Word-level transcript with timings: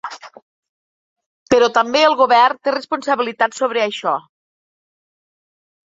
Però 1.53 1.67
també 1.75 2.01
el 2.07 2.17
govern 2.23 2.61
té 2.69 2.75
responsabilitats 2.77 3.63
sobre 3.65 3.85
això. 3.85 4.19